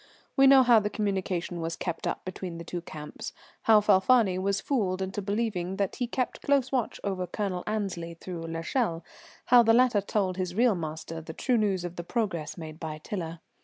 [0.35, 3.33] We know how the communication was kept up between the two camps,
[3.69, 8.41] how Falfani was fooled into believing that he kept close watch over Colonel Annesley through
[8.47, 9.03] l'Echelle,
[9.45, 12.97] how the latter told his real master the true news of the progress made by
[12.97, 13.41] Tiler.